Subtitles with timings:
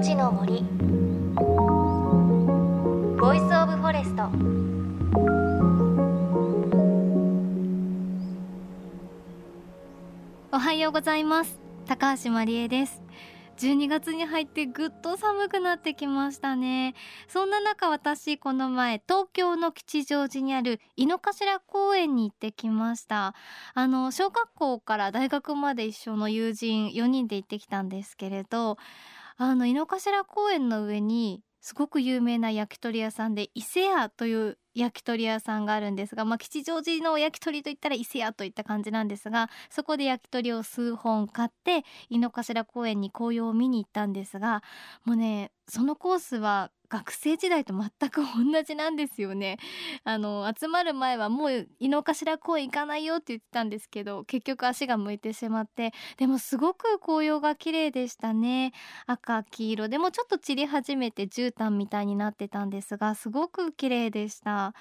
[0.00, 0.62] 命の森。
[3.20, 4.30] Voice of Forest。
[10.52, 11.60] おはようございます。
[11.86, 13.02] 高橋真理恵です。
[13.58, 16.94] 12月に入ってぐっと寒くなってきましたね。
[17.28, 23.34] そんな中私この前東京の吉祥寺にある井の頭公園に行ってきました。
[23.74, 28.78] あの小学校から大学まで一緒の友人4人で行ってきたんですけれど
[29.42, 44.62] あの井の頭公園の上にすごく有名な焼き鳥屋さんで伊勢屋という焼き鳥屋さんがあるんですが、まあ、吉祥寺の焼き鳥といったら伊勢屋といった感じなんですがそこで焼き鳥を数本買って井の頭公園に紅葉を見に行ったんですが
[45.06, 49.58] もうねそのコースは学生時代と全く同じなんですよね。
[50.04, 58.72] あの集まる前はもう井の頭公園行かないよって言ってたんですけど結局足が向いてしまってでもすごく紅葉が綺麗でしたね。
[59.06, 64.74] 赤黄色でもちょっと散り始めて絨毯みたいになってたんですがすごく綺麗でした。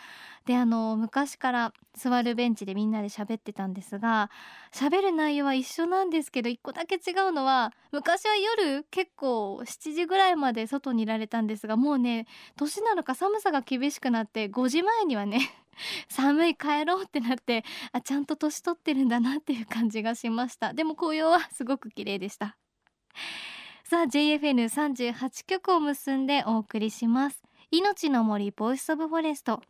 [0.50, 4.32] であの昔から座るベンチでみんなで喋ってたんですが
[4.74, 12.26] 喋る内容は一緒なんですけど一個だけ違うのは昔は夜結構7時ぐらいまで外にいられたんですがもうね
[12.56, 15.52] 年なのか寒さが厳しくなって5時前にはね
[16.10, 20.74] 寒い帰ろうってなってあちゃんと年取ってるんだなっていう感じがしました。
[20.74, 22.58] でも紅葉はすごく綺麗でした。
[23.84, 27.44] さあ JFN38 曲を結んでお送りします。
[27.70, 29.62] 命の森 Voice of Forest。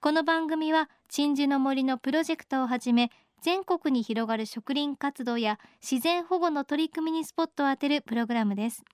[0.00, 8.84] この番組は鎮守の森のプロジェクトをはじめ全国に広がる植林活動や自然保護の取り組みにスポットを当てるプログラムです。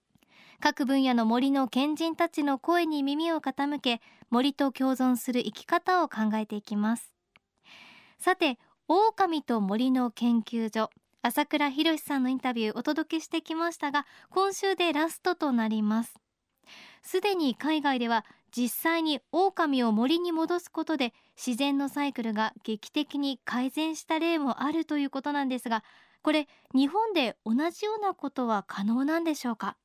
[0.60, 7.12] 各分野の森の賢人たちの声に耳を傾け森と共存する生き方を考えていきます。
[8.18, 10.90] さて狼と森の研究所
[11.22, 16.14] 朝倉博さんのインタビューお届けしてきましたが今週でラストとなります。
[17.02, 18.24] すでに海外では
[18.56, 25.82] 実際に狼を森に戻すことで自然のサイクルが劇的に改善した例もあるということなんですが
[26.22, 29.76] これ日本で同じようなことは可能なんでしょうか？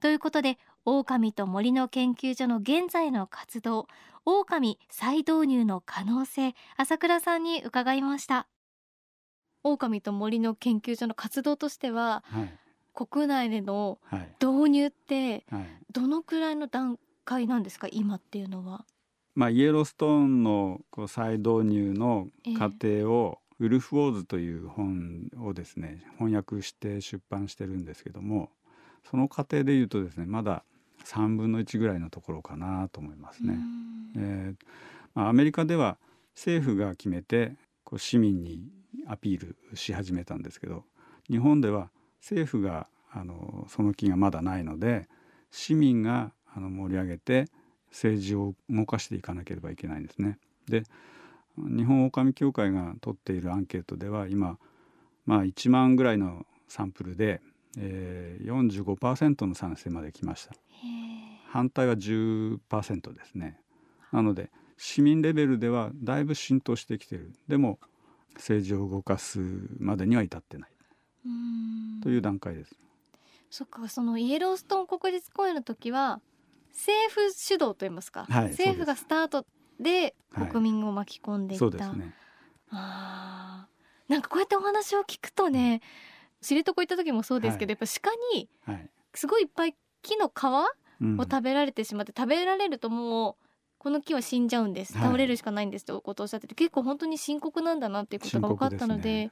[0.00, 3.86] ということで狼と森の研究所の現在の活動
[4.24, 8.48] 狼再導入の可能性朝倉さんに伺いました。
[9.62, 12.58] 狼と森の研究所の活動としては、はい、
[12.92, 13.98] 国内での
[14.40, 15.46] 導入って
[15.92, 17.88] どのくらいの段階なんですか？
[17.90, 18.84] 今っていうのは。
[19.34, 28.50] まあ、イエローストーンのこう再導入の過程を、ウルフ・ウォーズという本をですね翻訳して出版してるんですけども
[29.08, 30.64] その過程でいうとですねまだ
[31.04, 33.56] 3分の1ぐらいのところかなと思いますね。
[34.16, 34.66] えー
[35.14, 35.98] まあ、アメリカでは
[36.34, 38.68] 政府が決めてこう市民に
[39.06, 40.84] アピールし始めたんですけど
[41.30, 41.90] 日本では
[42.20, 45.08] 政府があのその気がまだないので
[45.52, 47.46] 市民があの盛り上げて
[47.90, 50.38] 政治を動かしていかなければいけないんですね。
[50.68, 50.84] で
[51.56, 54.58] 日本狼協会が取っているアンケートでは今、
[55.24, 57.40] まあ、1万ぐらいのサンプルで
[57.76, 60.54] えー、45%の賛成まで来ました。
[61.48, 63.58] 反対は10%ですね。
[64.12, 67.32] なので市民レベルではだいぶ浸透してきてる。
[67.48, 67.78] でも
[68.34, 69.40] 政治を動かす
[69.78, 70.70] までには至ってない。
[72.02, 72.76] という段階です。
[73.50, 76.20] そっかそのイエローストーン国立公園の時は
[76.74, 79.46] 政府主導といいますか、はい、政府がスタート
[79.80, 80.14] で
[80.50, 82.14] 国民を巻き込んでいった、はい、ね。
[82.70, 83.66] あ
[84.08, 85.80] なんかこうやってお話を聞くとね、うん。
[86.46, 88.50] 知床行った時もそうですけど、はい、やっぱ鹿に
[89.14, 90.44] すごいいっぱい木の皮
[91.18, 93.36] を食べられてしまって、食べられるともう
[93.78, 94.92] この木は死んじゃうんです。
[94.92, 99.30] 倒れるしかないんですということをおっしゃってて、結構本当に深刻なんだなっていうことが分かったので、ね、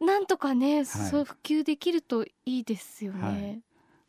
[0.00, 3.62] なんとかね、はい、そう普及できるといいですよね。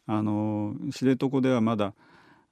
[0.05, 1.93] はい、あの知床ではまだ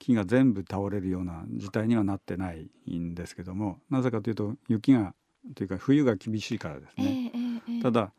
[0.06, 5.14] 木が全部倒れるような事態にはなってないんですけどもなぜかというと雪が
[5.56, 7.32] というか冬が厳しいからですね。
[7.34, 8.12] えーえー、ただ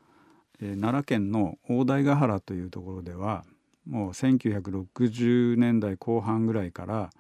[0.61, 3.45] えー、奈良県の大台ヶ原というところでは
[3.87, 7.11] もう1960年代後半ぐらいから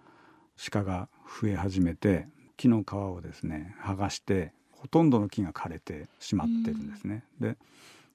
[0.70, 1.08] 鹿が
[1.40, 7.24] 増え始めて木の皮をですね剥がしてほとんどの木が枯れてしまってるんですね。
[7.40, 7.56] で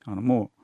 [0.06, 0.61] あのもう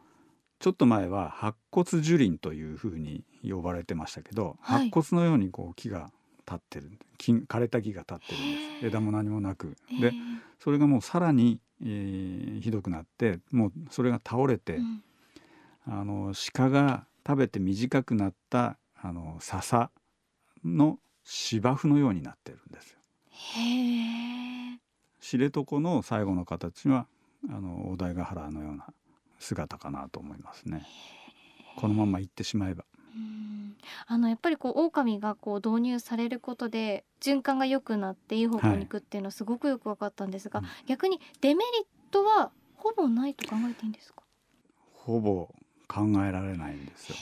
[0.59, 6.11] ちょっと前は白骨樹林というふうに呼ばれてましたけど、はい、白骨のようにこう木が
[6.47, 8.85] 立ってる木枯れた木が立ってるんです。
[8.87, 9.75] 枝も何もなく。
[10.01, 10.13] で
[10.59, 15.03] それがもうさらにえー、ひどくなってもうそれが倒れて、うん、
[15.85, 19.91] あの鹿が食べて短くなったあの笹
[20.65, 22.97] の芝生のようになってるんですよ。
[25.19, 27.05] 知床の最後の形は
[27.49, 28.87] あの大台ヶ原のような
[29.39, 30.85] 姿かなと思いますね。
[31.77, 32.85] このまま行ってしまえば。
[34.05, 44.23] あのやっぱりこう狼がこう導入されることで循環が良くなっていい方向に行くっていうのはすごくよく分かったんですが、うん逆にデメリットはほぼないと考えていいんですか？
[44.93, 45.49] ほぼ
[45.87, 47.15] 考えられないんですよ。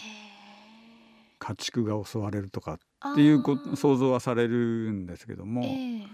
[1.40, 2.80] 家畜が襲われるとか
[3.12, 6.08] っていうこ想像はされるんですけども、ええ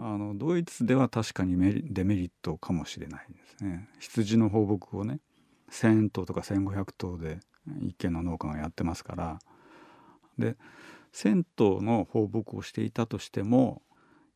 [0.00, 1.56] あのドイツでは確かに
[1.92, 3.88] デメリットかもしれないですね。
[3.98, 5.18] 羊の放牧をね
[5.70, 7.40] 1,000頭とか1,500頭で
[7.80, 9.38] 一軒の農家がやってますから
[10.38, 10.56] で
[11.12, 13.82] 1,000頭の放牧をしていたとしても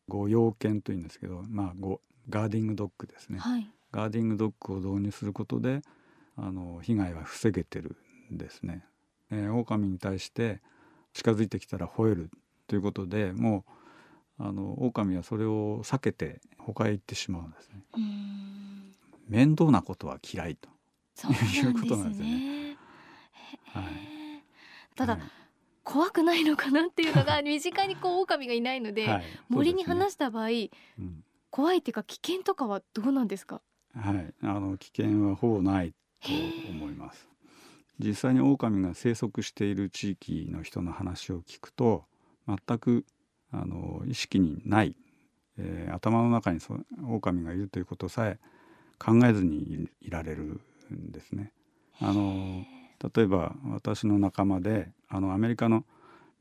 [0.07, 3.39] ご養犬というんですけど、まあ、ごguarding dog ですね。
[3.39, 5.81] はい guarding dog を導入することで
[6.35, 7.95] あの被害は防げてる
[8.33, 8.83] んですね。
[9.31, 10.61] えー、狼に対して
[11.13, 12.31] 近づいてきたら吠える
[12.67, 13.65] ということでも
[14.39, 17.83] うあの狼はそれを避けて他へ行ってしまうんですね。
[19.29, 20.69] 面倒なことは嫌いと。
[21.15, 21.69] そうなんですね。
[21.69, 22.77] いうことなんですよね。
[23.65, 23.83] はい。
[24.95, 25.21] ただ、はい
[25.85, 29.19] 怖くないのかなっていうのが身近にこう狼がいないので、はい。
[29.19, 30.51] ですね話した場合う
[31.01, 33.61] ん怖いっていうか危険とかはどうなんですか？
[33.93, 36.29] はい、あの危険はほぼないと
[36.69, 37.27] 思います。
[37.99, 42.05] 実際に狼が生息している地域の人の話を聞くと
[42.47, 43.05] 全く
[43.51, 44.95] あの意識にない、
[45.57, 48.39] えー頭の中にそ狼がいるということさえ
[48.97, 50.61] 考えずにいいられる
[50.93, 51.51] んですね。
[51.99, 52.65] あの
[53.15, 55.85] 例えば私の仲間であのアメリカの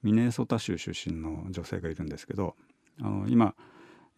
[0.02, 2.56] ミネソタ州出身の女性がいるんですけど
[3.00, 3.54] あの今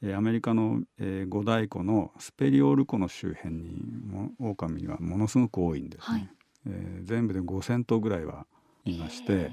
[0.03, 6.29] えーアメリカの、えー五大湖のスペリオール湖の周辺にも狼がものすごく多いんですね、はい。
[6.67, 8.47] えー全部で5,000頭ぐらいは
[8.85, 9.53] いましへて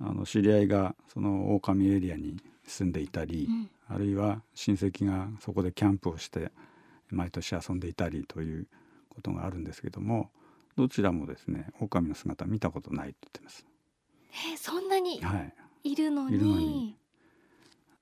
[0.00, 2.36] あの知り合いがその狼エリアに
[2.66, 3.70] 住んでいたりえ、うん。
[3.94, 6.50] あるいは親戚がそこでキャンプをして
[7.10, 8.66] 毎年遊んでいたりという
[9.20, 10.30] ことがあるんですけども
[10.76, 13.66] どちらもですね狼の姿見たことないと言ってます。
[14.52, 15.38] えそんなには
[15.84, 16.96] い、いるのに,、いるのに。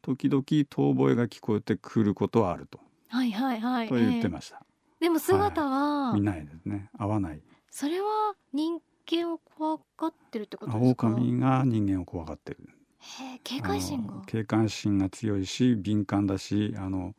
[0.03, 2.79] 時々遠吠えが聞こえてくることはあると。
[3.09, 3.89] はいはいはい。
[3.89, 4.63] と言ってえました。
[5.01, 6.91] えでも姿は、見ないですね。
[6.99, 7.41] 合わない。
[7.71, 8.81] それは人
[9.11, 11.07] 間を怖がってるってことですか？
[11.09, 12.59] 狼が人間を怖がってる。
[12.99, 14.23] へえ警戒心が。
[14.27, 17.15] 警戒心が強いし敏感だしあの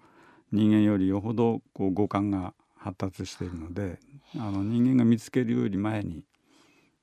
[0.51, 3.99] 人間よりよほどこう五感が発達しているので
[4.35, 6.23] あの人間が見つけるより前に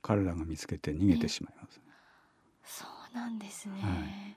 [0.02, 1.80] 彼らが見つけて逃げてしまいます、
[2.64, 4.36] そうなんですね、はい。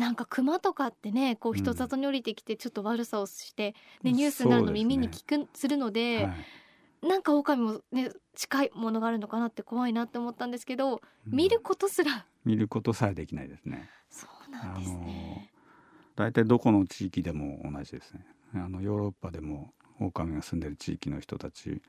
[0.00, 1.58] なんか熊とかってねこううん。
[1.58, 6.34] 人里に降りてきてちょっと悪さをして、ねニュースになるの耳に聞く、するので、は
[7.02, 7.08] い。
[7.08, 11.36] なんか狼もね近いものがあるのかなって怖いなって思ったんですけど、うん。
[11.36, 12.26] 見ることすら。
[12.44, 13.88] 見ることさえできないですね。
[14.08, 15.52] そうなんですね。
[16.16, 18.24] 大体どこの地域でも同じですね。
[18.54, 21.82] あのヨーロッパでも狼が住んでる地域の人たち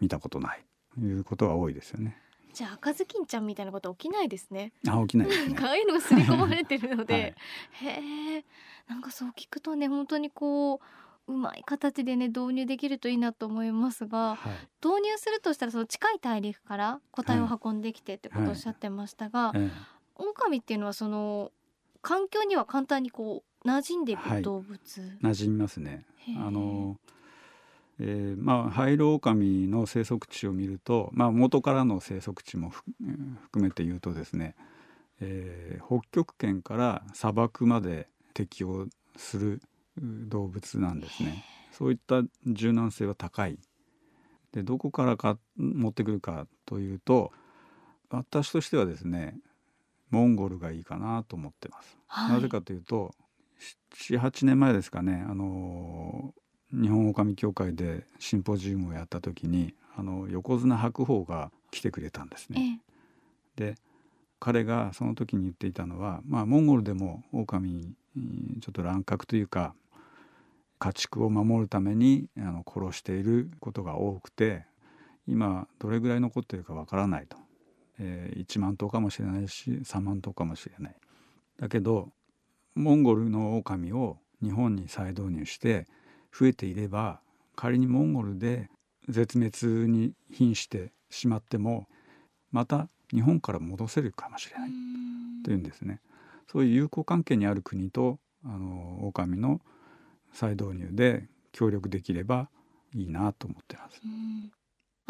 [0.00, 0.64] 見たことない。
[0.94, 2.16] ということが多いですよね。
[2.52, 4.72] じゃあ赤ずきんちゃんみたいなこと起きないですね。
[4.88, 5.54] あ起きないですね。
[5.54, 7.22] かああいうのが刷り込まれてるので、はい。
[7.90, 8.44] へえ。
[8.88, 10.80] なんかそう聞くとね本当にこ
[11.28, 14.86] ううまい形でね導入できるといいなと思いますがはい。
[14.86, 19.70] 導入するとしたらその近い大陸から個体を運んできてってことをおっしゃってましたが、え
[20.16, 21.52] 狼っていうのはその
[22.02, 24.78] 環境には簡単にこう馴染んでいはいく動物、
[25.22, 26.04] え馴染みますね
[26.36, 26.96] あの、
[28.00, 34.54] えーまあハイロオオカミの生息地を見ると、まあ、元からの生息地も含めて言うとですね、
[35.20, 38.86] えー北極圏から砂漠まで適応
[39.16, 39.60] する
[39.96, 41.42] う動物なんですね。
[41.72, 43.58] そういった柔軟性は高い。
[44.52, 47.32] でどこからか持ってくるかというと
[48.10, 49.38] 私としてはですね
[50.10, 51.98] モンゴルがいいかなと思ってます。
[52.06, 53.14] はいなぜかというと
[53.94, 56.34] 78年前ですかねあの
[56.72, 62.80] 日本狼協会でシンポジウムをやった時にあの横綱白鵬が来てくれたんですえね。
[63.58, 63.74] えで
[64.40, 69.74] 彼がその時に言っていたのは、まあ、モンゴルでも狼うんちょっと乱獲というか
[70.78, 74.64] 家畜を守るためにあの殺していることが多くて
[75.26, 77.36] 今どれぐらい残っているかわからないと、
[77.98, 80.96] えー1万頭かもしれないし3万頭かもしれない。
[81.58, 82.10] だけど
[82.78, 85.86] モンゴルの狼を日本に再導入して
[86.32, 87.20] 増えていれば
[87.56, 88.70] 仮にモンゴルで
[89.08, 91.88] 絶滅に瀕してしまっても
[92.52, 94.70] また日本から戻せるかもしれない
[95.44, 96.00] というんですね。
[96.50, 99.60] そういう友好関係にある国とあの狼の
[100.32, 102.48] 再導入で協力できれば
[102.94, 104.00] いいなと思ってます。
[104.04, 104.52] うん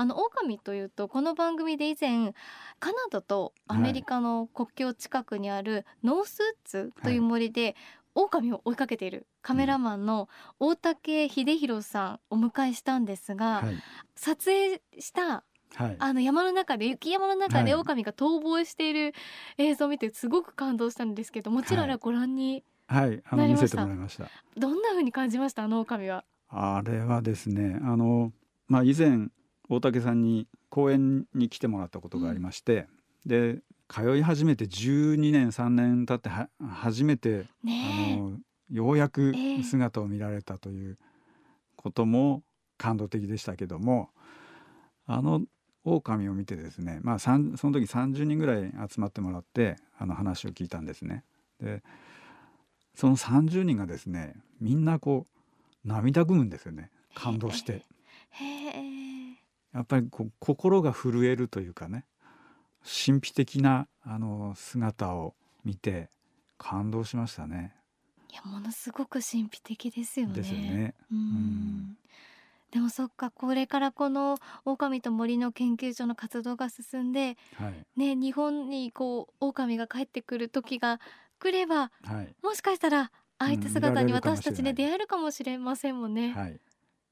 [0.00, 2.32] あの狼というとこの番組で以前
[2.78, 7.74] カナダとアメリカの国境近くにあるノースウッズという森で、
[8.14, 10.28] 狼を追いかけているカメラマンの
[10.60, 13.74] 大竹秀弘さんをお迎えしたんですが、はい、
[14.14, 15.42] 撮影した
[15.74, 17.80] はい、あの山の中で雪山の中ではい。
[17.80, 19.12] 狼が逃亡している
[19.58, 23.20] 映像を見てすごく感動したんですけどもちろんあれはご覧になり
[23.52, 23.68] ました？
[23.68, 24.30] せてもらいました。
[24.56, 25.64] どんな風に感じました？
[25.64, 26.24] あの狼は。
[26.48, 28.32] あれはですね、あの
[28.68, 29.28] まあ以前
[29.68, 32.86] 大竹さんに講演に来てもらったことがありまして、
[33.26, 33.58] で
[33.88, 38.38] 通い始めて12年3年経っては初めてあねの
[38.70, 39.62] ようやくええ。
[39.62, 40.98] 姿を見られたという
[41.76, 42.42] ことも
[42.76, 44.10] 感動的でしたけども
[45.06, 45.42] あの
[45.84, 51.24] 狼を見てですね、まあ、その時30人ぐらい集まってもらってあの話を聞いたんですね。
[51.60, 51.82] で
[52.94, 55.26] その30人がですねみんなこ
[55.84, 56.90] う涙ぐむんですよね。
[57.14, 57.84] 感動して。
[58.38, 58.44] え。
[58.44, 58.97] へえ
[59.74, 60.08] やっぱり
[60.38, 62.04] 心が震えるというかね
[62.82, 65.34] 神秘的なあの姿を
[65.64, 66.08] 見て
[66.56, 67.74] 感動しましたね。
[68.30, 70.34] いやものすごく神秘的ですよね。
[70.34, 70.94] ですよね。
[71.10, 71.96] うんん
[72.70, 81.00] でもそっかこれからこの狼と森の研究所の活動が進んではいね日本にこう狼が帰ってくる時が
[81.38, 86.32] 来ればはいもしかしたらああいった姿に私たちね出会えるかもしれませんもんね。
[86.32, 86.60] はい。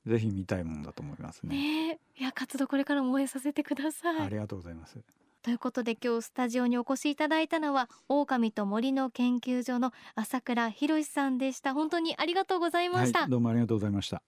[0.07, 1.57] ぜひ見たいものだと思いますね。
[1.57, 4.21] ねえいや活動これからも応援させてください。
[4.21, 4.99] ありがとうございます。
[5.43, 14.23] ということで今日スタジオにお越しいただいたのは狼と森の研究所の朝倉博さんでした本当にありがとうございました、はい、どうもありがとうございました。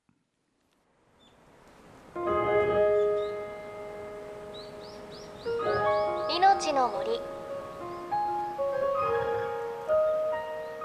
[6.37, 7.21] 命の森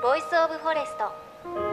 [0.01, 1.72] Voice of Forest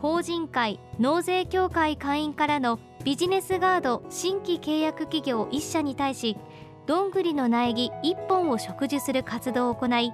[0.00, 6.36] 法人会納税協会会員からのビジネスガード新規契約企業1社に対し
[6.86, 10.12] どんぐりの苗木1本を植樹する活動を行い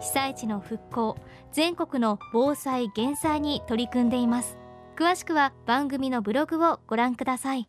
[0.00, 1.16] 被災地の復興
[1.52, 4.58] 全国の防災減災に取り組んでいます。
[4.96, 7.68] 詳しくは番組のブログをご覧ください。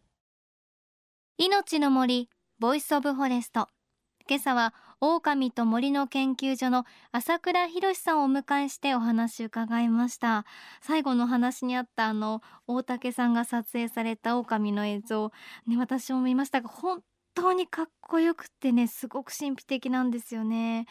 [1.37, 3.67] 命の森 Voice of Forest。
[4.27, 10.45] 今朝は狼と森の研究所の朝倉博さんをお迎えしてお話を伺いました。
[10.81, 15.31] 最後の話にあったあの大竹さんが撮影された狼の映像
[15.67, 17.01] ね私も見ましたが本
[17.37, 20.87] 当にかっこよくてねすごく神秘的なんですよね。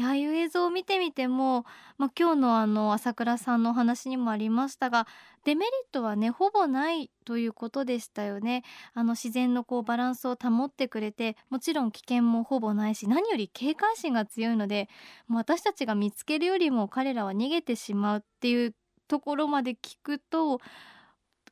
[0.00, 1.64] ああいう映像を見てみても、
[1.98, 5.08] まあ、今日のあの朝倉さんのお話にもありましたが
[5.44, 8.62] デメリットはねほぼないということでしたよね。
[8.94, 14.88] あの自然のこうバランスを保ってくれてもちろん危険もほぼないし何より警戒心が強いので
[15.26, 18.74] もう私たちが見つけるよりも彼らは逃げてしまうっていう
[19.08, 20.60] ところまで聞くと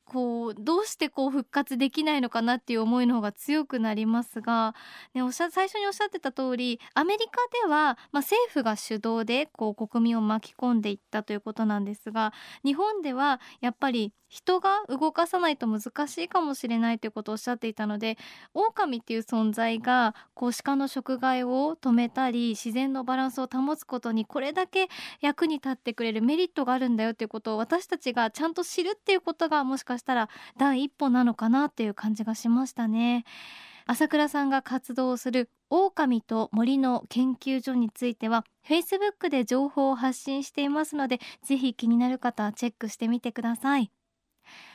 [0.07, 4.75] こうどうしてこう復活できないのかなっていう思いの方が強くなりますが、
[5.15, 7.33] ね、おっしゃ最初におっしゃってた通りアメリカ
[7.67, 12.33] では、まあ、政府が主導でこう国民を巻き込んでいったということなんですが
[12.65, 18.19] 日本ではやっぱり人が動かさないと難しいかもしれないということをおっしゃっていたので
[18.55, 24.89] 狼っていう存在がこう鹿の食害を止めたり自然のバランスを保つことにこれだけ
[25.21, 33.25] 役に立ってくれるメリットがあるんだよっていうことを私たちがちゃんと知るっていうことがもしかしたら第一歩なのかなっていう感じがしましたね。
[33.87, 43.93] 朝倉さんが活動する狼と森の研究所については Facebook で情報を発信していますのでぜひ気になる方はチェックしてみてください。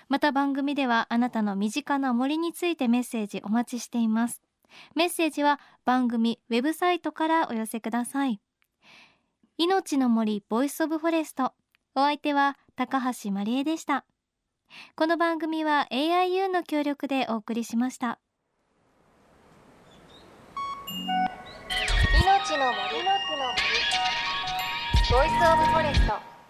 [0.08, 4.42] また番組ではあなたの身近な森についてメッセージお待ちしています。
[4.96, 8.40] メッセージは番組ウェブサイトからお寄せください。
[9.58, 11.54] 命の森 Voice of Forest。
[11.96, 14.06] お相手は高橋真理恵でした。
[14.96, 18.20] この番組は AIU の協力でお送りしました。
[22.24, 22.78] 命の森。
[25.12, 26.41] Voice of Forest。